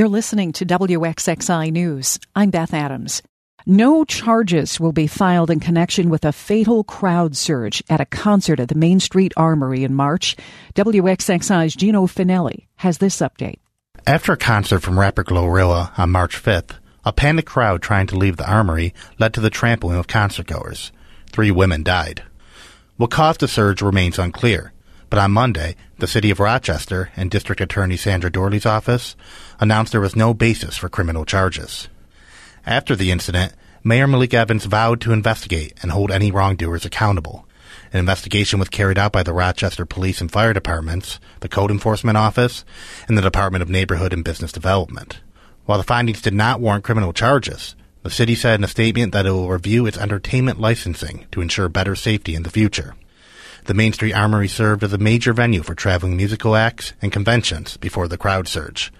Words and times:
You're 0.00 0.08
listening 0.08 0.52
to 0.52 0.64
WXXI 0.64 1.70
News. 1.72 2.18
I'm 2.34 2.48
Beth 2.48 2.72
Adams. 2.72 3.20
No 3.66 4.06
charges 4.06 4.80
will 4.80 4.92
be 4.92 5.06
filed 5.06 5.50
in 5.50 5.60
connection 5.60 6.08
with 6.08 6.24
a 6.24 6.32
fatal 6.32 6.84
crowd 6.84 7.36
surge 7.36 7.82
at 7.90 8.00
a 8.00 8.06
concert 8.06 8.60
at 8.60 8.70
the 8.70 8.74
Main 8.74 8.98
Street 8.98 9.34
Armory 9.36 9.84
in 9.84 9.92
March. 9.92 10.38
WXXI's 10.74 11.76
Gino 11.76 12.06
Fanelli 12.06 12.66
has 12.76 12.96
this 12.96 13.18
update. 13.18 13.58
After 14.06 14.32
a 14.32 14.38
concert 14.38 14.80
from 14.80 14.98
rapper 14.98 15.22
Glorilla 15.22 15.92
on 15.98 16.08
March 16.08 16.42
5th, 16.42 16.78
a 17.04 17.12
panicked 17.12 17.50
crowd 17.50 17.82
trying 17.82 18.06
to 18.06 18.16
leave 18.16 18.38
the 18.38 18.50
armory 18.50 18.94
led 19.18 19.34
to 19.34 19.40
the 19.40 19.50
trampling 19.50 19.98
of 19.98 20.06
concertgoers. 20.06 20.92
Three 21.30 21.50
women 21.50 21.82
died. 21.82 22.22
What 22.96 23.10
caused 23.10 23.40
the 23.40 23.48
surge 23.48 23.82
remains 23.82 24.18
unclear, 24.18 24.72
but 25.10 25.18
on 25.18 25.32
Monday, 25.32 25.76
the 25.98 26.06
City 26.06 26.30
of 26.30 26.40
Rochester 26.40 27.10
and 27.16 27.30
District 27.30 27.60
Attorney 27.60 27.96
Sandra 27.96 28.30
Doorley's 28.30 28.64
office 28.64 29.16
announced 29.58 29.92
there 29.92 30.00
was 30.00 30.16
no 30.16 30.32
basis 30.32 30.76
for 30.76 30.88
criminal 30.88 31.24
charges. 31.24 31.88
After 32.64 32.94
the 32.94 33.10
incident, 33.10 33.52
Mayor 33.82 34.06
Malik 34.06 34.32
Evans 34.32 34.66
vowed 34.66 35.00
to 35.00 35.12
investigate 35.12 35.74
and 35.82 35.90
hold 35.90 36.10
any 36.10 36.30
wrongdoers 36.30 36.84
accountable. 36.84 37.46
An 37.92 37.98
investigation 37.98 38.58
was 38.58 38.68
carried 38.68 38.98
out 38.98 39.10
by 39.10 39.22
the 39.22 39.32
Rochester 39.32 39.84
Police 39.84 40.20
and 40.20 40.30
Fire 40.30 40.52
Departments, 40.52 41.18
the 41.40 41.48
Code 41.48 41.70
Enforcement 41.70 42.16
Office, 42.16 42.64
and 43.08 43.18
the 43.18 43.22
Department 43.22 43.62
of 43.62 43.68
Neighborhood 43.68 44.12
and 44.12 44.24
Business 44.24 44.52
Development. 44.52 45.20
While 45.66 45.78
the 45.78 45.84
findings 45.84 46.22
did 46.22 46.34
not 46.34 46.60
warrant 46.60 46.84
criminal 46.84 47.12
charges, 47.12 47.74
the 48.02 48.10
city 48.10 48.34
said 48.34 48.60
in 48.60 48.64
a 48.64 48.68
statement 48.68 49.12
that 49.12 49.26
it 49.26 49.30
will 49.30 49.48
review 49.48 49.86
its 49.86 49.98
entertainment 49.98 50.60
licensing 50.60 51.26
to 51.32 51.40
ensure 51.40 51.68
better 51.68 51.96
safety 51.96 52.34
in 52.34 52.44
the 52.44 52.50
future. 52.50 52.94
The 53.64 53.74
Main 53.74 53.92
Street 53.92 54.14
Armory 54.14 54.48
served 54.48 54.82
as 54.82 54.92
a 54.92 54.98
major 54.98 55.32
venue 55.32 55.62
for 55.62 55.74
traveling 55.74 56.16
musical 56.16 56.56
acts 56.56 56.92
and 57.02 57.12
conventions 57.12 57.76
before 57.76 58.08
the 58.08 58.18
crowd 58.18 58.48
surge. 58.48 58.92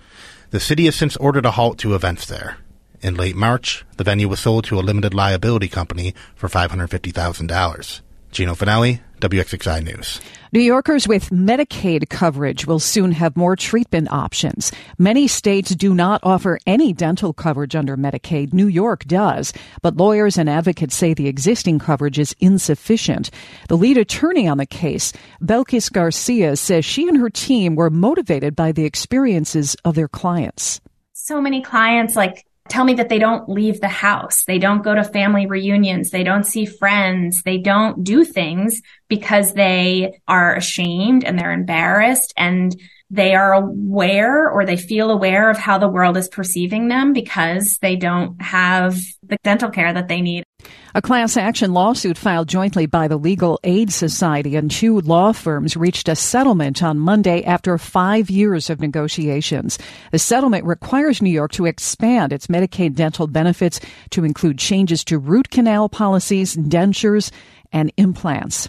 The 0.50 0.60
city 0.60 0.84
has 0.86 0.96
since 0.96 1.16
ordered 1.16 1.46
a 1.46 1.52
halt 1.52 1.78
to 1.78 1.94
events 1.94 2.26
there. 2.26 2.58
In 3.00 3.14
late 3.14 3.36
March, 3.36 3.84
the 3.96 4.04
venue 4.04 4.28
was 4.28 4.40
sold 4.40 4.64
to 4.64 4.78
a 4.78 4.80
limited 4.80 5.14
liability 5.14 5.68
company 5.68 6.14
for 6.34 6.48
$550,000. 6.48 8.00
Gino 8.30 8.54
Fanelli, 8.54 9.00
WXXI 9.20 9.84
News. 9.84 10.20
New 10.52 10.60
Yorkers 10.60 11.06
with 11.06 11.30
Medicaid 11.30 12.08
coverage 12.08 12.66
will 12.66 12.78
soon 12.78 13.12
have 13.12 13.36
more 13.36 13.54
treatment 13.54 14.10
options. 14.10 14.72
Many 14.98 15.28
states 15.28 15.74
do 15.74 15.94
not 15.94 16.20
offer 16.24 16.58
any 16.66 16.92
dental 16.92 17.32
coverage 17.32 17.76
under 17.76 17.96
Medicaid. 17.96 18.52
New 18.52 18.66
York 18.66 19.04
does, 19.04 19.52
but 19.82 19.96
lawyers 19.96 20.38
and 20.38 20.48
advocates 20.48 20.96
say 20.96 21.14
the 21.14 21.28
existing 21.28 21.78
coverage 21.78 22.18
is 22.18 22.34
insufficient. 22.40 23.30
The 23.68 23.76
lead 23.76 23.98
attorney 23.98 24.48
on 24.48 24.58
the 24.58 24.66
case, 24.66 25.12
Belkis 25.40 25.92
Garcia, 25.92 26.56
says 26.56 26.84
she 26.84 27.08
and 27.08 27.18
her 27.18 27.30
team 27.30 27.76
were 27.76 27.90
motivated 27.90 28.56
by 28.56 28.72
the 28.72 28.84
experiences 28.84 29.76
of 29.84 29.94
their 29.94 30.08
clients. 30.08 30.80
So 31.12 31.40
many 31.40 31.62
clients 31.62 32.16
like 32.16 32.44
tell 32.68 32.84
me 32.84 32.94
that 32.94 33.08
they 33.08 33.18
don't 33.18 33.48
leave 33.48 33.80
the 33.80 33.88
house. 33.88 34.44
They 34.44 34.58
don't 34.58 34.84
go 34.84 34.94
to 34.94 35.02
family 35.04 35.46
reunions. 35.46 36.10
They 36.10 36.22
don't 36.22 36.44
see 36.44 36.66
friends. 36.66 37.42
They 37.44 37.58
don't 37.58 38.04
do 38.04 38.24
things 38.24 38.80
because 39.08 39.54
they 39.54 40.20
are 40.28 40.54
ashamed 40.54 41.24
and 41.24 41.38
they're 41.38 41.52
embarrassed 41.52 42.32
and 42.36 42.74
they 43.10 43.34
are 43.34 43.52
aware 43.52 44.48
or 44.48 44.64
they 44.64 44.76
feel 44.76 45.10
aware 45.10 45.50
of 45.50 45.58
how 45.58 45.78
the 45.78 45.88
world 45.88 46.16
is 46.16 46.28
perceiving 46.28 46.88
them 46.88 47.12
because 47.12 47.78
they 47.82 47.96
don't 47.96 48.40
have 48.40 48.96
the 49.24 49.36
dental 49.42 49.70
care 49.70 49.92
that 49.92 50.06
they 50.06 50.20
need. 50.20 50.44
A 50.94 51.02
class 51.02 51.36
action 51.36 51.72
lawsuit 51.72 52.18
filed 52.18 52.48
jointly 52.48 52.86
by 52.86 53.06
the 53.06 53.16
Legal 53.16 53.60
Aid 53.62 53.92
Society 53.92 54.56
and 54.56 54.70
two 54.70 55.00
law 55.00 55.32
firms 55.32 55.76
reached 55.76 56.08
a 56.08 56.16
settlement 56.16 56.82
on 56.82 56.98
Monday 56.98 57.44
after 57.44 57.78
five 57.78 58.28
years 58.28 58.70
of 58.70 58.80
negotiations. 58.80 59.78
The 60.10 60.18
settlement 60.18 60.64
requires 60.64 61.22
New 61.22 61.30
York 61.30 61.52
to 61.52 61.66
expand 61.66 62.32
its 62.32 62.48
Medicaid 62.48 62.94
dental 62.94 63.26
benefits 63.26 63.80
to 64.10 64.24
include 64.24 64.58
changes 64.58 65.04
to 65.04 65.18
root 65.18 65.50
canal 65.50 65.88
policies, 65.88 66.56
dentures, 66.56 67.30
and 67.72 67.92
implants. 67.96 68.68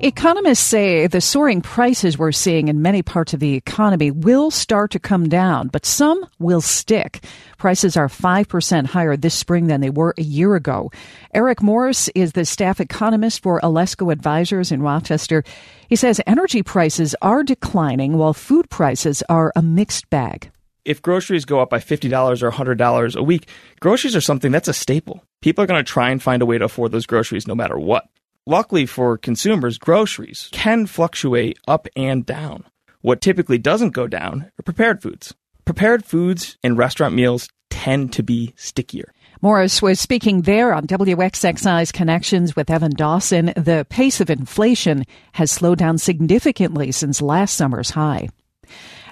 Economists 0.00 0.64
say 0.64 1.08
the 1.08 1.20
soaring 1.20 1.60
prices 1.60 2.16
we're 2.16 2.30
seeing 2.30 2.68
in 2.68 2.80
many 2.80 3.02
parts 3.02 3.34
of 3.34 3.40
the 3.40 3.54
economy 3.54 4.12
will 4.12 4.48
start 4.48 4.92
to 4.92 5.00
come 5.00 5.28
down, 5.28 5.66
but 5.66 5.84
some 5.84 6.24
will 6.38 6.60
stick. 6.60 7.24
Prices 7.56 7.96
are 7.96 8.06
5% 8.06 8.86
higher 8.86 9.16
this 9.16 9.34
spring 9.34 9.66
than 9.66 9.80
they 9.80 9.90
were 9.90 10.14
a 10.16 10.22
year 10.22 10.54
ago. 10.54 10.92
Eric 11.34 11.64
Morris 11.64 12.08
is 12.14 12.30
the 12.30 12.44
staff 12.44 12.78
economist 12.78 13.42
for 13.42 13.60
Alesco 13.60 14.12
Advisors 14.12 14.70
in 14.70 14.82
Rochester. 14.82 15.42
He 15.88 15.96
says 15.96 16.20
energy 16.28 16.62
prices 16.62 17.16
are 17.20 17.42
declining 17.42 18.18
while 18.18 18.34
food 18.34 18.70
prices 18.70 19.24
are 19.28 19.52
a 19.56 19.62
mixed 19.62 20.08
bag. 20.10 20.52
If 20.84 21.02
groceries 21.02 21.44
go 21.44 21.58
up 21.58 21.70
by 21.70 21.80
$50 21.80 22.40
or 22.44 22.52
$100 22.52 23.16
a 23.16 23.22
week, 23.24 23.48
groceries 23.80 24.14
are 24.14 24.20
something 24.20 24.52
that's 24.52 24.68
a 24.68 24.72
staple. 24.72 25.24
People 25.42 25.64
are 25.64 25.66
going 25.66 25.84
to 25.84 25.92
try 25.92 26.10
and 26.10 26.22
find 26.22 26.40
a 26.40 26.46
way 26.46 26.56
to 26.56 26.66
afford 26.66 26.92
those 26.92 27.04
groceries 27.04 27.48
no 27.48 27.56
matter 27.56 27.76
what. 27.76 28.06
Luckily 28.50 28.86
for 28.86 29.18
consumers, 29.18 29.76
groceries 29.76 30.48
can 30.52 30.86
fluctuate 30.86 31.58
up 31.68 31.86
and 31.94 32.24
down. 32.24 32.64
What 33.02 33.20
typically 33.20 33.58
doesn't 33.58 33.90
go 33.90 34.06
down 34.06 34.50
are 34.58 34.62
prepared 34.62 35.02
foods. 35.02 35.34
Prepared 35.66 36.02
foods 36.02 36.56
and 36.64 36.78
restaurant 36.78 37.14
meals 37.14 37.50
tend 37.68 38.14
to 38.14 38.22
be 38.22 38.54
stickier. 38.56 39.12
Morris 39.42 39.82
was 39.82 40.00
speaking 40.00 40.40
there 40.40 40.72
on 40.72 40.86
WXXI's 40.86 41.92
Connections 41.92 42.56
with 42.56 42.70
Evan 42.70 42.92
Dawson. 42.96 43.52
The 43.54 43.86
pace 43.90 44.18
of 44.18 44.30
inflation 44.30 45.04
has 45.32 45.50
slowed 45.50 45.76
down 45.76 45.98
significantly 45.98 46.90
since 46.90 47.20
last 47.20 47.54
summer's 47.54 47.90
high. 47.90 48.30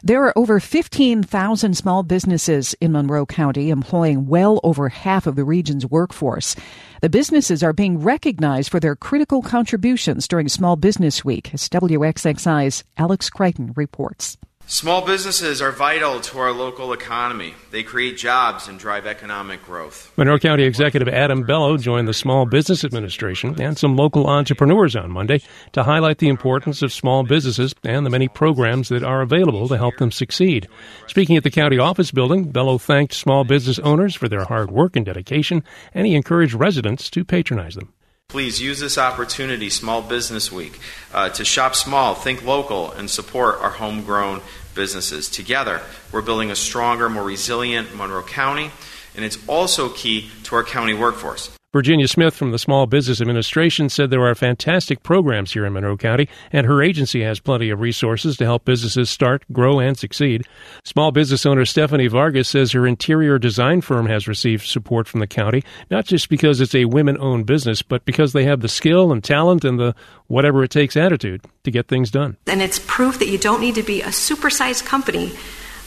There 0.06 0.22
are 0.22 0.38
over 0.38 0.60
15,000 0.60 1.76
small 1.76 2.04
businesses 2.04 2.76
in 2.80 2.92
Monroe 2.92 3.26
County 3.26 3.70
employing 3.70 4.28
well 4.28 4.60
over 4.62 4.88
half 4.88 5.26
of 5.26 5.34
the 5.34 5.42
region's 5.42 5.84
workforce. 5.84 6.54
The 7.02 7.08
businesses 7.08 7.60
are 7.64 7.72
being 7.72 7.98
recognized 7.98 8.70
for 8.70 8.78
their 8.78 8.94
critical 8.94 9.42
contributions 9.42 10.28
during 10.28 10.46
Small 10.46 10.76
Business 10.76 11.24
Week, 11.24 11.52
as 11.52 11.68
WXXI's 11.68 12.84
Alex 12.96 13.28
Crichton 13.28 13.72
reports. 13.74 14.38
Small 14.68 15.06
businesses 15.06 15.62
are 15.62 15.70
vital 15.70 16.20
to 16.20 16.38
our 16.40 16.50
local 16.50 16.92
economy. 16.92 17.54
They 17.70 17.84
create 17.84 18.16
jobs 18.16 18.66
and 18.66 18.80
drive 18.80 19.06
economic 19.06 19.64
growth. 19.64 20.12
Monroe 20.16 20.40
County 20.40 20.64
Executive 20.64 21.06
Adam 21.06 21.44
Bello 21.44 21.76
joined 21.76 22.08
the 22.08 22.12
Small 22.12 22.46
Business 22.46 22.82
Administration 22.82 23.62
and 23.62 23.78
some 23.78 23.94
local 23.94 24.26
entrepreneurs 24.26 24.96
on 24.96 25.12
Monday 25.12 25.40
to 25.70 25.84
highlight 25.84 26.18
the 26.18 26.26
importance 26.28 26.82
of 26.82 26.92
small 26.92 27.22
businesses 27.22 27.76
and 27.84 28.04
the 28.04 28.10
many 28.10 28.26
programs 28.26 28.88
that 28.88 29.04
are 29.04 29.22
available 29.22 29.68
to 29.68 29.78
help 29.78 29.98
them 29.98 30.10
succeed. 30.10 30.66
Speaking 31.06 31.36
at 31.36 31.44
the 31.44 31.50
county 31.50 31.78
office 31.78 32.10
building, 32.10 32.50
Bello 32.50 32.76
thanked 32.76 33.14
small 33.14 33.44
business 33.44 33.78
owners 33.78 34.16
for 34.16 34.28
their 34.28 34.46
hard 34.46 34.72
work 34.72 34.96
and 34.96 35.06
dedication, 35.06 35.62
and 35.94 36.08
he 36.08 36.16
encouraged 36.16 36.54
residents 36.54 37.08
to 37.10 37.24
patronize 37.24 37.76
them. 37.76 37.92
Please 38.28 38.60
use 38.60 38.80
this 38.80 38.98
opportunity, 38.98 39.70
Small 39.70 40.02
Business 40.02 40.50
Week, 40.50 40.80
uh, 41.14 41.28
to 41.30 41.44
shop 41.44 41.76
small, 41.76 42.16
think 42.16 42.44
local, 42.44 42.90
and 42.90 43.08
support 43.08 43.60
our 43.60 43.70
homegrown 43.70 44.40
businesses. 44.74 45.30
Together, 45.30 45.80
we're 46.10 46.22
building 46.22 46.50
a 46.50 46.56
stronger, 46.56 47.08
more 47.08 47.22
resilient 47.22 47.94
Monroe 47.94 48.24
County, 48.24 48.72
and 49.14 49.24
it's 49.24 49.38
also 49.46 49.90
key 49.90 50.28
to 50.42 50.56
our 50.56 50.64
county 50.64 50.92
workforce. 50.92 51.56
Virginia 51.72 52.06
Smith 52.06 52.34
from 52.34 52.52
the 52.52 52.60
Small 52.60 52.86
Business 52.86 53.20
Administration 53.20 53.88
said 53.88 54.08
there 54.08 54.24
are 54.24 54.34
fantastic 54.36 55.02
programs 55.02 55.52
here 55.52 55.66
in 55.66 55.72
Monroe 55.72 55.96
County, 55.96 56.28
and 56.52 56.64
her 56.64 56.80
agency 56.80 57.22
has 57.22 57.40
plenty 57.40 57.70
of 57.70 57.80
resources 57.80 58.36
to 58.36 58.44
help 58.44 58.64
businesses 58.64 59.10
start, 59.10 59.44
grow, 59.52 59.80
and 59.80 59.98
succeed. 59.98 60.46
Small 60.84 61.10
business 61.10 61.44
owner 61.44 61.64
Stephanie 61.64 62.06
Vargas 62.06 62.48
says 62.48 62.70
her 62.70 62.86
interior 62.86 63.36
design 63.38 63.80
firm 63.80 64.06
has 64.06 64.28
received 64.28 64.64
support 64.64 65.08
from 65.08 65.18
the 65.18 65.26
county, 65.26 65.64
not 65.90 66.06
just 66.06 66.28
because 66.28 66.60
it's 66.60 66.74
a 66.74 66.84
women 66.84 67.18
owned 67.18 67.46
business, 67.46 67.82
but 67.82 68.04
because 68.04 68.32
they 68.32 68.44
have 68.44 68.60
the 68.60 68.68
skill 68.68 69.10
and 69.10 69.24
talent 69.24 69.64
and 69.64 69.78
the 69.78 69.94
whatever 70.28 70.62
it 70.62 70.70
takes 70.70 70.96
attitude 70.96 71.44
to 71.64 71.70
get 71.72 71.88
things 71.88 72.12
done. 72.12 72.36
And 72.46 72.62
it's 72.62 72.78
proof 72.78 73.18
that 73.18 73.28
you 73.28 73.38
don't 73.38 73.60
need 73.60 73.74
to 73.74 73.82
be 73.82 74.02
a 74.02 74.08
supersized 74.08 74.86
company 74.86 75.32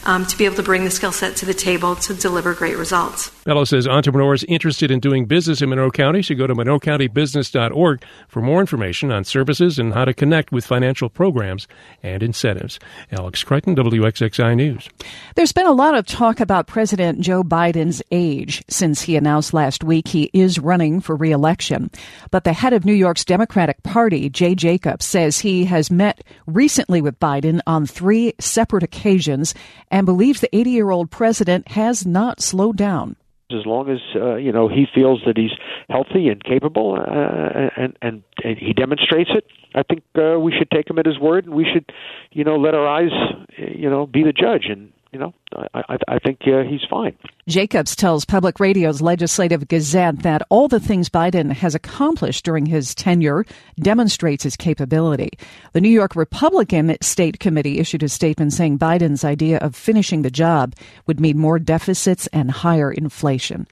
um, 0.04 0.26
to 0.26 0.36
be 0.36 0.44
able 0.44 0.56
to 0.56 0.62
bring 0.62 0.84
the 0.84 0.90
skill 0.90 1.12
set 1.12 1.36
to 1.36 1.46
the 1.46 1.54
table 1.54 1.96
to 1.96 2.14
deliver 2.14 2.54
great 2.54 2.76
results. 2.76 3.30
Bello 3.44 3.64
says 3.64 3.86
entrepreneurs 3.86 4.44
interested 4.44 4.90
in 4.90 5.00
doing 5.00 5.26
business 5.26 5.62
in 5.62 5.68
Monroe 5.68 5.90
County 5.90 6.22
should 6.22 6.38
go 6.38 6.46
to 6.46 6.54
monroecountybusiness.org 6.54 8.02
for 8.28 8.40
more 8.40 8.60
information 8.60 9.10
on 9.10 9.24
services 9.24 9.78
and 9.78 9.94
how 9.94 10.04
to 10.04 10.14
connect 10.14 10.52
with 10.52 10.64
financial 10.64 11.08
programs 11.08 11.66
and 12.02 12.22
incentives. 12.22 12.78
Alex 13.10 13.42
Crichton, 13.42 13.76
WXXI 13.76 14.56
News. 14.56 14.88
There's 15.36 15.52
been 15.52 15.66
a 15.66 15.72
lot 15.72 15.94
of 15.94 16.06
talk 16.06 16.40
about 16.40 16.66
President 16.66 17.20
Joe 17.20 17.42
Biden's 17.42 18.02
age 18.10 18.62
since 18.68 19.02
he 19.02 19.16
announced 19.16 19.54
last 19.54 19.84
week 19.84 20.08
he 20.08 20.30
is 20.32 20.58
running 20.58 21.00
for 21.00 21.16
reelection. 21.16 21.90
But 22.30 22.44
the 22.44 22.52
head 22.52 22.72
of 22.72 22.84
New 22.84 22.92
York's 22.94 23.24
Democratic 23.24 23.82
Party, 23.82 24.28
Jay 24.28 24.54
Jacobs, 24.54 25.04
says 25.04 25.38
he 25.38 25.64
has 25.64 25.90
met 25.90 26.22
recently 26.46 27.00
with 27.00 27.18
Biden 27.20 27.60
on 27.66 27.86
three 27.86 28.34
separate 28.38 28.82
occasions 28.82 29.54
and 29.90 30.06
believes 30.06 30.40
the 30.40 30.54
80 30.54 30.70
year 30.70 30.90
old 30.90 31.10
president 31.10 31.68
has 31.68 32.06
not 32.06 32.40
slowed 32.40 32.76
down 32.76 33.16
as 33.52 33.66
long 33.66 33.90
as 33.90 33.98
uh, 34.14 34.36
you 34.36 34.52
know 34.52 34.68
he 34.68 34.86
feels 34.92 35.20
that 35.26 35.36
he's 35.36 35.50
healthy 35.88 36.28
and 36.28 36.42
capable, 36.42 36.94
uh, 36.94 37.70
and, 37.76 37.96
and 38.00 38.22
and 38.44 38.58
he 38.58 38.72
demonstrates 38.72 39.30
it. 39.34 39.46
I 39.74 39.82
think 39.82 40.02
uh, 40.16 40.38
we 40.38 40.52
should 40.56 40.70
take 40.70 40.88
him 40.88 40.98
at 40.98 41.06
his 41.06 41.18
word, 41.18 41.46
and 41.46 41.54
we 41.54 41.66
should, 41.72 41.90
you 42.32 42.44
know, 42.44 42.56
let 42.56 42.74
our 42.74 42.86
eyes, 42.86 43.12
you 43.56 43.88
know, 43.88 44.06
be 44.06 44.22
the 44.22 44.32
judge. 44.32 44.66
And 44.68 44.92
you 45.12 45.18
know, 45.18 45.34
I, 45.74 45.82
I, 45.88 45.96
I 46.08 46.18
think 46.18 46.40
uh, 46.46 46.62
he's 46.62 46.82
fine. 46.88 47.16
Jacobs 47.48 47.96
tells 47.96 48.24
Public 48.24 48.60
Radio's 48.60 49.00
Legislative 49.00 49.66
Gazette 49.66 50.22
that 50.22 50.42
all 50.50 50.68
the 50.68 50.78
things 50.78 51.08
Biden 51.08 51.50
has 51.52 51.74
accomplished 51.74 52.44
during 52.44 52.66
his 52.66 52.94
tenure 52.94 53.44
demonstrates 53.78 54.44
his 54.44 54.56
capability. 54.56 55.30
The 55.72 55.80
New 55.80 55.88
York 55.88 56.14
Republican 56.14 56.96
State 57.00 57.40
Committee 57.40 57.80
issued 57.80 58.04
a 58.04 58.08
statement 58.08 58.52
saying 58.52 58.78
Biden's 58.78 59.24
idea 59.24 59.58
of 59.58 59.74
finishing 59.74 60.22
the 60.22 60.30
job 60.30 60.76
would 61.06 61.18
mean 61.18 61.38
more 61.38 61.58
deficits 61.58 62.28
and 62.28 62.50
higher 62.50 62.92
inflation. 62.92 63.66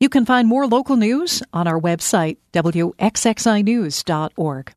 You 0.00 0.08
can 0.08 0.26
find 0.26 0.46
more 0.46 0.66
local 0.66 0.96
news 0.96 1.42
on 1.52 1.66
our 1.66 1.80
website, 1.80 2.36
wxxinews.org. 2.52 4.74